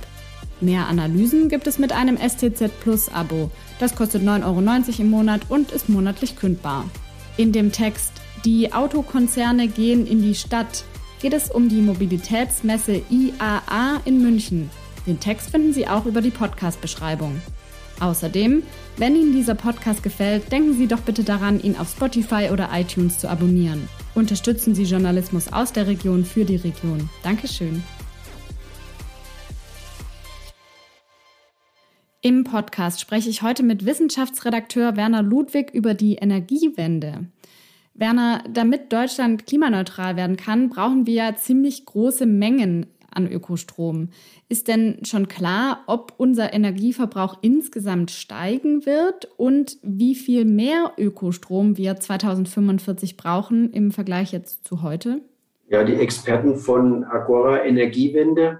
Mehr 0.59 0.87
Analysen 0.87 1.49
gibt 1.49 1.67
es 1.67 1.77
mit 1.77 1.91
einem 1.91 2.17
STZ 2.17 2.69
Plus 2.81 3.09
Abo. 3.09 3.51
Das 3.79 3.95
kostet 3.95 4.23
9,90 4.23 4.43
Euro 4.45 5.01
im 5.01 5.09
Monat 5.09 5.41
und 5.49 5.71
ist 5.71 5.89
monatlich 5.89 6.35
kündbar. 6.35 6.89
In 7.37 7.51
dem 7.51 7.71
Text 7.71 8.13
Die 8.45 8.73
Autokonzerne 8.73 9.67
gehen 9.67 10.05
in 10.05 10.21
die 10.21 10.35
Stadt 10.35 10.83
geht 11.21 11.33
es 11.33 11.49
um 11.49 11.69
die 11.69 11.81
Mobilitätsmesse 11.81 13.01
IAA 13.09 14.01
in 14.03 14.21
München. 14.21 14.69
Den 15.07 15.21
Text 15.21 15.51
finden 15.51 15.73
Sie 15.73 15.87
auch 15.87 16.05
über 16.05 16.21
die 16.21 16.31
Podcast-Beschreibung. 16.31 17.41
Außerdem, 17.99 18.63
wenn 18.97 19.15
Ihnen 19.15 19.33
dieser 19.33 19.55
Podcast 19.55 20.03
gefällt, 20.03 20.51
denken 20.51 20.73
Sie 20.73 20.87
doch 20.87 20.99
bitte 20.99 21.23
daran, 21.23 21.59
ihn 21.59 21.75
auf 21.77 21.89
Spotify 21.89 22.49
oder 22.51 22.69
iTunes 22.73 23.17
zu 23.17 23.27
abonnieren. 23.27 23.89
Unterstützen 24.13 24.75
Sie 24.75 24.83
Journalismus 24.83 25.51
aus 25.51 25.73
der 25.73 25.87
Region 25.87 26.25
für 26.25 26.45
die 26.45 26.57
Region. 26.57 27.09
Dankeschön. 27.23 27.83
Im 32.21 32.43
Podcast 32.43 33.01
spreche 33.01 33.29
ich 33.29 33.41
heute 33.41 33.63
mit 33.63 33.85
Wissenschaftsredakteur 33.85 34.95
Werner 34.95 35.23
Ludwig 35.23 35.71
über 35.73 35.93
die 35.93 36.15
Energiewende. 36.15 37.25
Werner, 37.95 38.43
damit 38.49 38.93
Deutschland 38.93 39.45
klimaneutral 39.45 40.15
werden 40.15 40.37
kann, 40.37 40.69
brauchen 40.69 41.05
wir 41.05 41.13
ja 41.13 41.35
ziemlich 41.35 41.85
große 41.85 42.25
Mengen 42.25 42.85
an 43.15 43.31
Ökostrom. 43.31 44.09
Ist 44.49 44.67
denn 44.67 44.99
schon 45.03 45.27
klar, 45.27 45.83
ob 45.87 46.13
unser 46.17 46.53
Energieverbrauch 46.53 47.37
insgesamt 47.41 48.11
steigen 48.11 48.85
wird 48.85 49.25
und 49.37 49.77
wie 49.81 50.15
viel 50.15 50.45
mehr 50.45 50.93
Ökostrom 50.97 51.77
wir 51.77 51.95
2045 51.95 53.17
brauchen 53.17 53.71
im 53.71 53.91
Vergleich 53.91 54.31
jetzt 54.31 54.65
zu 54.65 54.81
heute? 54.81 55.21
Ja, 55.67 55.83
die 55.83 55.95
Experten 55.95 56.55
von 56.55 57.03
Agora 57.03 57.63
Energiewende, 57.63 58.59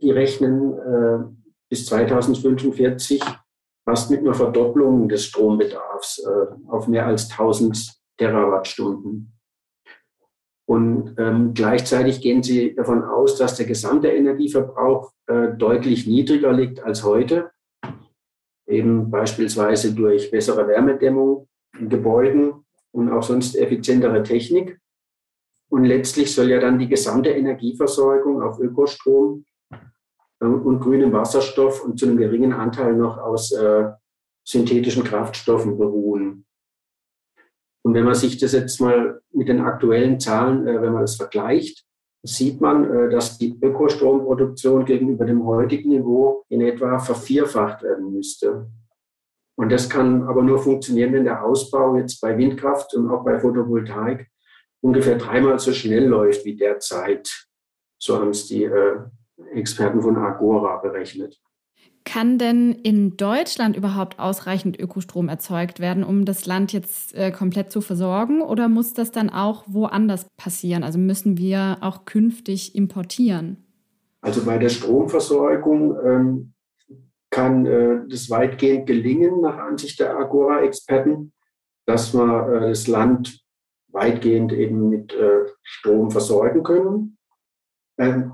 die 0.00 0.10
rechnen 0.10 0.72
äh, 0.72 1.24
bis 1.68 1.86
2045 1.86 3.22
fast 3.84 4.10
mit 4.10 4.20
einer 4.20 4.34
Verdopplung 4.34 5.08
des 5.08 5.26
Strombedarfs 5.26 6.24
äh, 6.24 6.70
auf 6.70 6.88
mehr 6.88 7.06
als 7.06 7.30
1000 7.30 7.92
Terawattstunden. 8.16 9.32
Und 10.66 11.14
ähm, 11.18 11.52
gleichzeitig 11.52 12.20
gehen 12.20 12.42
sie 12.42 12.74
davon 12.74 13.04
aus, 13.04 13.36
dass 13.36 13.56
der 13.56 13.66
gesamte 13.66 14.08
Energieverbrauch 14.08 15.12
äh, 15.26 15.48
deutlich 15.56 16.06
niedriger 16.06 16.52
liegt 16.52 16.82
als 16.82 17.04
heute, 17.04 17.50
eben 18.66 19.10
beispielsweise 19.10 19.94
durch 19.94 20.30
bessere 20.30 20.66
Wärmedämmung 20.66 21.48
in 21.78 21.90
Gebäuden 21.90 22.64
und 22.92 23.10
auch 23.12 23.22
sonst 23.22 23.56
effizientere 23.56 24.22
Technik. 24.22 24.80
Und 25.68 25.84
letztlich 25.84 26.34
soll 26.34 26.50
ja 26.50 26.60
dann 26.60 26.78
die 26.78 26.88
gesamte 26.88 27.30
Energieversorgung 27.30 28.42
auf 28.42 28.58
Ökostrom 28.58 29.44
äh, 30.40 30.46
und 30.46 30.80
grünem 30.80 31.12
Wasserstoff 31.12 31.84
und 31.84 31.98
zu 31.98 32.06
einem 32.06 32.16
geringen 32.16 32.54
Anteil 32.54 32.94
noch 32.94 33.18
aus 33.18 33.52
äh, 33.52 33.90
synthetischen 34.46 35.04
Kraftstoffen 35.04 35.76
beruhen. 35.76 36.46
Und 37.84 37.94
wenn 37.94 38.04
man 38.04 38.14
sich 38.14 38.38
das 38.38 38.52
jetzt 38.52 38.80
mal 38.80 39.20
mit 39.32 39.48
den 39.48 39.60
aktuellen 39.60 40.18
Zahlen, 40.18 40.66
äh, 40.66 40.80
wenn 40.80 40.92
man 40.92 41.02
das 41.02 41.16
vergleicht, 41.16 41.84
sieht 42.22 42.60
man, 42.60 42.90
äh, 42.90 43.10
dass 43.10 43.36
die 43.36 43.58
Ökostromproduktion 43.60 44.86
gegenüber 44.86 45.26
dem 45.26 45.44
heutigen 45.44 45.90
Niveau 45.90 46.44
in 46.48 46.62
etwa 46.62 46.98
vervierfacht 46.98 47.82
werden 47.82 48.12
müsste. 48.12 48.70
Und 49.56 49.70
das 49.70 49.88
kann 49.88 50.24
aber 50.24 50.42
nur 50.42 50.58
funktionieren, 50.58 51.12
wenn 51.12 51.24
der 51.24 51.44
Ausbau 51.44 51.96
jetzt 51.96 52.20
bei 52.20 52.36
Windkraft 52.36 52.94
und 52.94 53.10
auch 53.10 53.22
bei 53.22 53.38
Photovoltaik 53.38 54.28
ungefähr 54.80 55.16
dreimal 55.16 55.58
so 55.58 55.72
schnell 55.72 56.06
läuft 56.06 56.44
wie 56.44 56.56
derzeit. 56.56 57.46
So 57.98 58.18
haben 58.18 58.30
es 58.30 58.46
die 58.46 58.64
äh, 58.64 58.96
Experten 59.52 60.00
von 60.00 60.16
Agora 60.16 60.78
berechnet. 60.78 61.38
Kann 62.04 62.36
denn 62.38 62.72
in 62.72 63.16
Deutschland 63.16 63.76
überhaupt 63.76 64.18
ausreichend 64.18 64.78
Ökostrom 64.78 65.28
erzeugt 65.28 65.80
werden, 65.80 66.04
um 66.04 66.26
das 66.26 66.44
Land 66.44 66.72
jetzt 66.72 67.14
äh, 67.14 67.30
komplett 67.30 67.72
zu 67.72 67.80
versorgen? 67.80 68.42
Oder 68.42 68.68
muss 68.68 68.92
das 68.92 69.10
dann 69.10 69.30
auch 69.30 69.64
woanders 69.66 70.26
passieren? 70.36 70.84
Also 70.84 70.98
müssen 70.98 71.38
wir 71.38 71.78
auch 71.80 72.04
künftig 72.04 72.74
importieren? 72.74 73.64
Also 74.20 74.44
bei 74.44 74.58
der 74.58 74.68
Stromversorgung 74.68 75.96
ähm, 76.04 76.52
kann 77.30 77.66
äh, 77.66 78.00
das 78.08 78.28
weitgehend 78.28 78.86
gelingen, 78.86 79.40
nach 79.40 79.56
Ansicht 79.58 79.98
der 79.98 80.16
Agora-Experten, 80.16 81.32
dass 81.86 82.14
wir 82.14 82.48
äh, 82.48 82.68
das 82.68 82.86
Land 82.86 83.40
weitgehend 83.88 84.52
eben 84.52 84.90
mit 84.90 85.14
äh, 85.14 85.46
Strom 85.62 86.10
versorgen 86.10 86.62
können. 86.62 87.16
Ähm, 87.98 88.32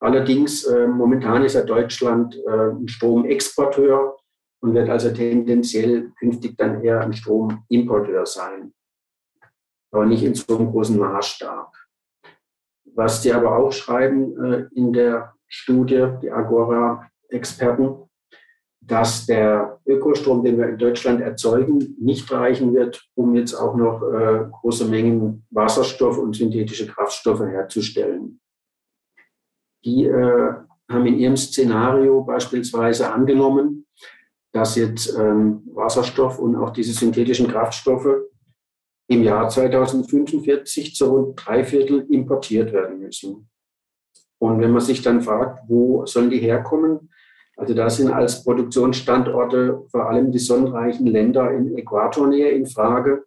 Allerdings, 0.00 0.64
äh, 0.64 0.86
momentan 0.86 1.44
ist 1.44 1.54
ja 1.54 1.62
Deutschland 1.62 2.34
äh, 2.46 2.70
ein 2.70 2.88
Stromexporteur 2.88 4.16
und 4.62 4.74
wird 4.74 4.88
also 4.88 5.10
tendenziell 5.10 6.10
künftig 6.18 6.56
dann 6.56 6.82
eher 6.82 7.00
ein 7.00 7.12
Stromimporteur 7.12 8.24
sein. 8.24 8.72
Aber 9.92 10.06
nicht 10.06 10.22
in 10.22 10.34
so 10.34 10.56
einem 10.56 10.70
großen 10.70 10.98
Maßstab. 10.98 11.74
Was 12.94 13.20
die 13.20 13.32
aber 13.32 13.56
auch 13.56 13.72
schreiben 13.72 14.42
äh, 14.42 14.66
in 14.74 14.92
der 14.94 15.34
Studie, 15.46 16.08
die 16.22 16.30
Agora-Experten, 16.30 18.08
dass 18.80 19.26
der 19.26 19.80
Ökostrom, 19.86 20.42
den 20.42 20.56
wir 20.56 20.70
in 20.70 20.78
Deutschland 20.78 21.20
erzeugen, 21.20 21.94
nicht 22.00 22.30
reichen 22.32 22.72
wird, 22.72 23.06
um 23.14 23.34
jetzt 23.34 23.54
auch 23.54 23.76
noch 23.76 24.02
äh, 24.02 24.46
große 24.50 24.86
Mengen 24.86 25.46
Wasserstoff 25.50 26.16
und 26.16 26.34
synthetische 26.34 26.86
Kraftstoffe 26.86 27.40
herzustellen 27.40 28.40
die 29.84 30.04
äh, 30.04 30.54
haben 30.90 31.06
in 31.06 31.18
ihrem 31.18 31.36
Szenario 31.36 32.22
beispielsweise 32.22 33.12
angenommen, 33.12 33.86
dass 34.52 34.76
jetzt 34.76 35.16
ähm, 35.16 35.62
Wasserstoff 35.72 36.38
und 36.38 36.56
auch 36.56 36.70
diese 36.70 36.92
synthetischen 36.92 37.48
Kraftstoffe 37.48 38.08
im 39.08 39.22
Jahr 39.22 39.48
2045 39.48 40.94
zu 40.94 41.06
rund 41.06 41.40
drei 41.44 41.64
Viertel 41.64 42.06
importiert 42.10 42.72
werden 42.72 43.00
müssen. 43.00 43.48
Und 44.38 44.60
wenn 44.60 44.70
man 44.70 44.80
sich 44.80 45.02
dann 45.02 45.20
fragt, 45.20 45.60
wo 45.68 46.06
sollen 46.06 46.30
die 46.30 46.38
herkommen? 46.38 47.10
Also 47.56 47.74
da 47.74 47.90
sind 47.90 48.10
als 48.10 48.42
Produktionsstandorte 48.42 49.82
vor 49.90 50.08
allem 50.08 50.32
die 50.32 50.38
sonnenreichen 50.38 51.06
Länder 51.06 51.50
in 51.52 51.76
Äquatornähe 51.76 52.50
in 52.50 52.66
Frage, 52.66 53.24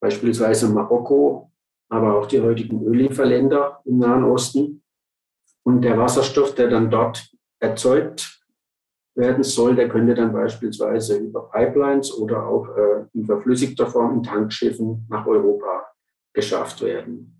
beispielsweise 0.00 0.68
Marokko, 0.68 1.50
aber 1.90 2.16
auch 2.16 2.26
die 2.26 2.40
heutigen 2.40 2.86
Öllieferländer 2.86 3.82
im 3.84 3.98
Nahen 3.98 4.24
Osten. 4.24 4.82
Und 5.62 5.82
der 5.82 5.98
Wasserstoff, 5.98 6.54
der 6.54 6.68
dann 6.68 6.90
dort 6.90 7.30
erzeugt 7.60 8.40
werden 9.14 9.42
soll, 9.42 9.74
der 9.74 9.88
könnte 9.88 10.14
dann 10.14 10.32
beispielsweise 10.32 11.18
über 11.18 11.50
Pipelines 11.50 12.12
oder 12.16 12.46
auch 12.46 12.68
äh, 12.76 13.04
in 13.12 13.26
verflüssigter 13.26 13.86
Form 13.86 14.14
in 14.16 14.22
Tankschiffen 14.22 15.06
nach 15.08 15.26
Europa 15.26 15.86
geschafft 16.32 16.80
werden. 16.82 17.36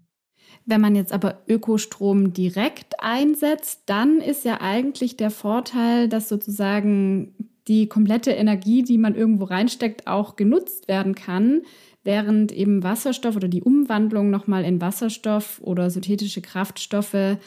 Wenn 0.67 0.81
man 0.81 0.95
jetzt 0.95 1.13
aber 1.13 1.43
Ökostrom 1.49 2.33
direkt 2.33 2.95
einsetzt, 2.99 3.83
dann 3.87 4.21
ist 4.21 4.45
ja 4.45 4.61
eigentlich 4.61 5.17
der 5.17 5.31
Vorteil, 5.31 6.09
dass 6.09 6.29
sozusagen 6.29 7.35
die 7.67 7.89
komplette 7.89 8.33
Energie, 8.33 8.83
die 8.83 8.99
man 8.99 9.15
irgendwo 9.15 9.45
reinsteckt, 9.45 10.07
auch 10.07 10.37
genutzt 10.37 10.89
werden 10.89 11.15
kann, 11.15 11.63
während 12.03 12.53
eben 12.53 12.83
Wasserstoff 12.83 13.37
oder 13.37 13.49
die 13.49 13.63
Umwandlung 13.63 14.31
nochmal 14.31 14.65
in 14.65 14.81
Wasserstoff 14.81 15.61
oder 15.63 15.91
synthetische 15.91 16.43
Kraftstoffe 16.43 17.39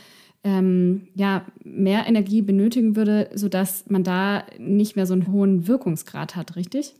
ähm, 0.44 1.08
ja, 1.16 1.46
mehr 1.64 2.06
Energie 2.08 2.42
benötigen 2.42 2.96
würde, 2.96 3.30
sodass 3.34 3.90
man 3.90 4.04
da 4.04 4.44
nicht 4.58 4.96
mehr 4.96 5.06
so 5.06 5.14
einen 5.14 5.32
hohen 5.32 5.68
Wirkungsgrad 5.68 6.36
hat, 6.36 6.56
richtig? 6.56 6.96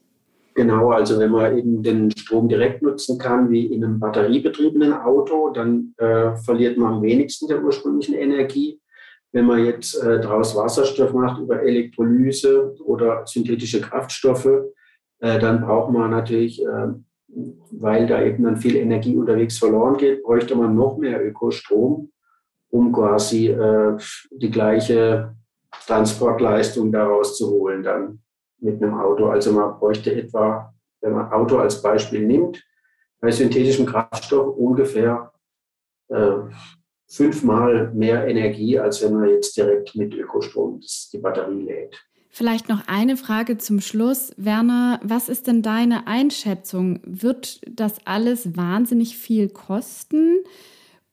Genau, 0.56 0.92
also 0.92 1.20
wenn 1.20 1.32
man 1.32 1.58
eben 1.58 1.82
den 1.82 2.12
Strom 2.12 2.48
direkt 2.48 2.84
nutzen 2.84 3.18
kann, 3.18 3.50
wie 3.50 3.66
in 3.66 3.84
einem 3.84 4.00
batteriebetriebenen 4.00 4.94
Auto, 4.94 5.50
dann 5.50 5.94
äh, 5.98 6.36
verliert 6.36 6.78
man 6.78 6.96
am 6.96 7.02
wenigsten 7.02 7.48
der 7.48 7.64
ursprünglichen 7.64 8.14
Energie. 8.14 8.80
Wenn 9.32 9.46
man 9.46 9.66
jetzt 9.66 9.96
äh, 9.96 10.22
daraus 10.22 10.56
Wasserstoff 10.56 11.12
macht 11.12 11.42
über 11.42 11.64
Elektrolyse 11.64 12.76
oder 12.86 13.24
synthetische 13.26 13.82
Kraftstoffe, 13.82 14.46
äh, 15.20 15.40
dann 15.40 15.62
braucht 15.62 15.92
man 15.92 16.12
natürlich 16.12 16.64
äh, 16.64 16.94
weil 17.72 18.08
da 18.08 18.24
eben 18.24 18.44
dann 18.44 18.58
viel 18.58 18.76
Energie 18.76 19.18
unterwegs 19.18 19.58
verloren 19.58 19.98
geht, 19.98 20.24
bräuchte 20.24 20.56
man 20.56 20.76
noch 20.76 20.98
mehr 20.98 21.26
Ökostrom, 21.26 22.12
um 22.74 22.92
quasi 22.92 23.50
äh, 23.50 23.98
die 24.32 24.50
gleiche 24.50 25.36
Transportleistung 25.86 26.92
daraus 26.92 27.38
zu 27.38 27.52
holen 27.52 27.84
dann 27.84 28.20
mit 28.60 28.82
einem 28.82 28.96
Auto. 28.96 29.28
Also 29.28 29.52
man 29.52 29.78
bräuchte 29.78 30.14
etwa, 30.16 30.74
wenn 31.02 31.14
man 31.14 31.32
Auto 31.32 31.58
als 31.58 31.82
Beispiel 31.84 32.26
nimmt, 32.26 32.64
bei 33.20 33.30
synthetischem 33.30 33.86
Kraftstoff 33.86 34.58
ungefähr 34.58 35.32
äh, 36.08 36.32
fünfmal 37.08 37.94
mehr 37.94 38.28
Energie, 38.28 38.80
als 38.80 39.04
wenn 39.04 39.14
man 39.14 39.30
jetzt 39.30 39.56
direkt 39.56 39.96
mit 39.96 40.16
Ökostrom 40.16 40.82
die 41.12 41.20
Batterie 41.20 41.62
lädt. 41.62 42.04
Vielleicht 42.32 42.70
noch 42.70 42.88
eine 42.88 43.18
Frage 43.18 43.60
zum 43.60 43.82
Schluss. 43.82 44.34
Werner, 44.38 45.00
was 45.04 45.30
ist 45.30 45.46
denn 45.46 45.62
deine 45.62 46.08
Einschätzung? 46.08 47.02
Wird 47.06 47.62
das 47.70 48.08
alles 48.08 48.58
wahnsinnig 48.58 49.16
viel 49.16 49.50
kosten? 49.50 50.40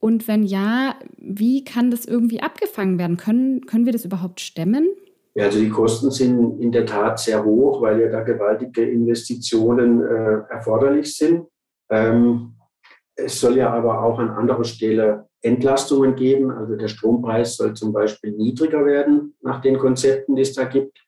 Und 0.00 0.26
wenn 0.26 0.42
ja, 0.42 0.94
wie 1.18 1.62
kann 1.62 1.90
das 1.90 2.06
irgendwie 2.06 2.40
abgefangen 2.40 2.98
werden? 2.98 3.18
Können, 3.18 3.66
können 3.66 3.84
wir 3.84 3.92
das 3.92 4.04
überhaupt 4.04 4.40
stemmen? 4.40 4.88
Ja, 5.34 5.44
also 5.44 5.60
die 5.60 5.68
Kosten 5.68 6.10
sind 6.10 6.60
in 6.60 6.72
der 6.72 6.86
Tat 6.86 7.20
sehr 7.20 7.44
hoch, 7.44 7.80
weil 7.82 8.00
ja 8.00 8.08
da 8.08 8.22
gewaltige 8.22 8.82
Investitionen 8.82 10.02
äh, 10.02 10.40
erforderlich 10.50 11.16
sind. 11.16 11.46
Ähm, 11.90 12.54
es 13.14 13.38
soll 13.38 13.58
ja 13.58 13.72
aber 13.72 14.02
auch 14.02 14.18
an 14.18 14.30
anderer 14.30 14.64
Stelle 14.64 15.28
Entlastungen 15.42 16.16
geben. 16.16 16.50
Also 16.50 16.76
der 16.76 16.88
Strompreis 16.88 17.56
soll 17.56 17.74
zum 17.74 17.92
Beispiel 17.92 18.32
niedriger 18.32 18.84
werden 18.84 19.34
nach 19.42 19.60
den 19.60 19.78
Konzepten, 19.78 20.34
die 20.34 20.42
es 20.42 20.54
da 20.54 20.64
gibt. 20.64 20.98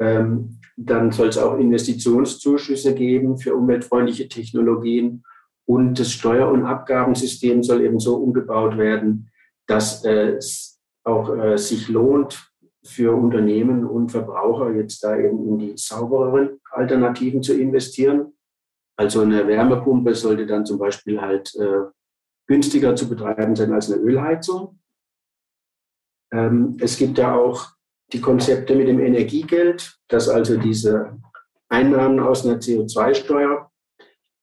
Ähm, 0.00 0.58
dann 0.76 1.12
soll 1.12 1.28
es 1.28 1.38
auch 1.38 1.58
Investitionszuschüsse 1.58 2.94
geben 2.94 3.36
für 3.36 3.54
umweltfreundliche 3.54 4.28
Technologien. 4.28 5.24
Und 5.66 5.98
das 5.98 6.10
Steuer- 6.10 6.50
und 6.50 6.64
Abgabensystem 6.64 7.62
soll 7.62 7.82
eben 7.82 8.00
so 8.00 8.16
umgebaut 8.16 8.76
werden, 8.76 9.30
dass 9.66 10.04
es 10.04 10.80
auch 11.04 11.34
äh, 11.36 11.56
sich 11.56 11.88
lohnt 11.88 12.52
für 12.84 13.14
Unternehmen 13.14 13.86
und 13.86 14.10
Verbraucher 14.10 14.72
jetzt 14.72 15.04
da 15.04 15.16
eben 15.16 15.46
in 15.46 15.58
die 15.58 15.72
saubereren 15.76 16.60
Alternativen 16.70 17.42
zu 17.42 17.54
investieren. 17.54 18.32
Also 18.96 19.22
eine 19.22 19.46
Wärmepumpe 19.46 20.14
sollte 20.14 20.46
dann 20.46 20.66
zum 20.66 20.78
Beispiel 20.78 21.20
halt 21.20 21.54
äh, 21.56 21.90
günstiger 22.46 22.94
zu 22.96 23.08
betreiben 23.08 23.56
sein 23.56 23.72
als 23.72 23.90
eine 23.90 24.02
Ölheizung. 24.02 24.80
Ähm, 26.32 26.76
es 26.80 26.96
gibt 26.96 27.18
ja 27.18 27.34
auch 27.34 27.68
die 28.12 28.20
Konzepte 28.20 28.74
mit 28.74 28.88
dem 28.88 29.00
Energiegeld, 29.00 29.98
dass 30.08 30.28
also 30.28 30.56
diese 30.56 31.18
Einnahmen 31.68 32.20
aus 32.20 32.44
einer 32.44 32.58
CO2-Steuer 32.58 33.71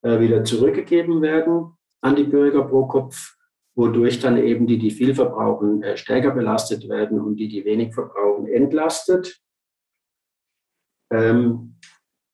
äh, 0.01 0.19
wieder 0.19 0.43
zurückgegeben 0.43 1.21
werden 1.21 1.73
an 2.01 2.15
die 2.15 2.23
Bürger 2.23 2.63
pro 2.63 2.85
Kopf, 2.87 3.35
wodurch 3.75 4.19
dann 4.19 4.37
eben 4.37 4.67
die, 4.67 4.77
die 4.77 4.91
viel 4.91 5.13
verbrauchen, 5.13 5.83
äh, 5.83 5.97
stärker 5.97 6.31
belastet 6.31 6.87
werden 6.89 7.19
und 7.19 7.35
die, 7.37 7.47
die 7.47 7.65
wenig 7.65 7.93
verbrauchen, 7.93 8.47
entlastet. 8.47 9.41
Ähm, 11.11 11.75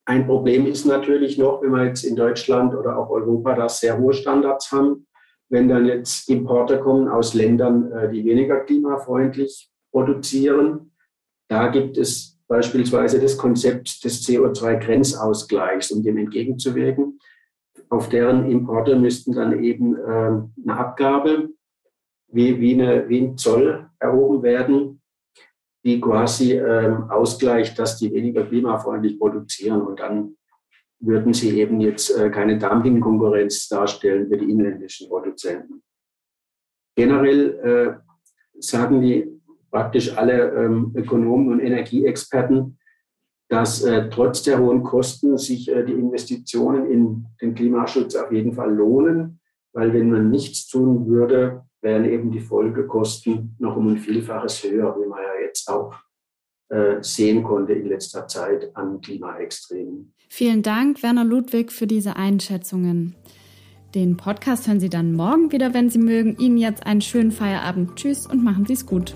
ein 0.08 0.28
Problem 0.28 0.68
ist 0.68 0.86
natürlich 0.86 1.38
noch, 1.38 1.62
wenn 1.62 1.72
wir 1.72 1.86
jetzt 1.86 2.04
in 2.04 2.16
Deutschland 2.16 2.76
oder 2.76 2.98
auch 2.98 3.10
Europa 3.10 3.56
da 3.56 3.70
sehr 3.70 3.98
hohe 3.98 4.14
Standards 4.14 4.72
haben, 4.72 5.08
wenn 5.50 5.68
dann 5.68 5.86
jetzt 5.86 6.30
Importe 6.30 6.80
kommen 6.80 7.08
aus 7.08 7.34
Ländern, 7.34 7.92
äh, 7.92 8.12
die 8.12 8.24
weniger 8.26 8.60
klimafreundlich 8.62 9.72
produzieren, 9.92 10.92
da 11.48 11.68
gibt 11.68 11.98
es 11.98 12.40
beispielsweise 12.48 13.20
das 13.20 13.38
Konzept 13.38 14.04
des 14.04 14.24
CO2-Grenzausgleichs, 14.28 15.92
um 15.92 16.04
dem 16.04 16.18
entgegenzuwirken. 16.18 17.20
Auf 17.96 18.10
deren 18.10 18.52
Importe 18.52 18.98
müssten 18.98 19.32
dann 19.32 19.64
eben 19.64 19.96
äh, 19.96 20.02
eine 20.02 20.78
Abgabe 20.78 21.50
wie, 22.28 22.60
wie, 22.60 22.74
eine, 22.74 23.08
wie 23.08 23.22
ein 23.22 23.38
Zoll 23.38 23.90
erhoben 24.00 24.44
werden, 24.44 25.02
die 25.86 26.02
quasi 26.02 26.58
äh, 26.58 26.94
ausgleicht, 27.08 27.80
dass 27.80 27.98
die 27.98 28.12
weniger 28.12 28.44
klimafreundlich 28.46 29.18
produzieren. 29.18 29.82
Und 29.82 30.02
dann 30.02 30.36
würden 31.00 31.34
sie 31.34 31.58
eben 31.58 31.80
jetzt 31.80 32.10
äh, 32.10 32.30
keine 32.30 32.60
Dumpingkonkurrenz 32.60 33.70
darstellen 33.70 34.28
für 34.28 34.40
die 34.40 34.52
inländischen 34.52 35.08
Produzenten. 35.08 35.82
Generell 36.98 37.60
äh, 37.64 38.60
sagen 38.60 39.02
die 39.02 39.40
praktisch 39.72 40.18
alle 40.18 40.52
ähm, 40.52 40.92
Ökonomen 40.96 41.54
und 41.54 41.60
Energieexperten, 41.62 42.78
dass 43.56 43.84
äh, 43.84 44.10
trotz 44.10 44.44
der 44.44 44.60
hohen 44.60 44.84
Kosten 44.84 45.38
sich 45.38 45.72
äh, 45.72 45.86
die 45.86 45.94
Investitionen 45.94 46.92
in 46.92 47.26
den 47.42 47.56
Klimaschutz 47.56 48.14
auf 48.16 48.30
jeden 48.32 48.52
Fall 48.52 48.74
lohnen, 48.74 49.40
weil 49.72 49.94
wenn 49.94 50.12
man 50.12 50.30
nichts 50.30 50.68
tun 50.68 51.08
würde, 51.08 51.64
wären 51.82 52.04
eben 52.04 52.32
die 52.32 52.42
Folgekosten 52.42 53.56
noch 53.60 53.78
um 53.78 53.88
ein 53.88 53.98
Vielfaches 53.98 54.64
höher, 54.64 54.98
wie 55.00 55.08
man 55.08 55.20
ja 55.20 55.46
jetzt 55.46 55.70
auch 55.70 55.94
äh, 56.70 57.02
sehen 57.02 57.44
konnte 57.44 57.74
in 57.74 57.88
letzter 57.88 58.28
Zeit 58.28 58.76
an 58.76 59.00
Klimaextremen. 59.00 60.14
Vielen 60.28 60.62
Dank, 60.62 61.02
Werner 61.02 61.24
Ludwig, 61.24 61.72
für 61.72 61.88
diese 61.88 62.18
Einschätzungen. 62.18 63.16
Den 63.94 64.18
Podcast 64.18 64.68
hören 64.68 64.82
Sie 64.82 64.90
dann 64.90 65.14
morgen 65.14 65.54
wieder, 65.54 65.74
wenn 65.74 65.90
Sie 65.90 66.00
mögen. 66.00 66.36
Ihnen 66.40 66.58
jetzt 66.58 66.86
einen 66.86 67.00
schönen 67.00 67.32
Feierabend. 67.32 67.96
Tschüss 67.96 68.28
und 68.28 68.44
machen 68.44 68.66
Sie 68.66 68.74
es 68.74 68.86
gut. 68.86 69.14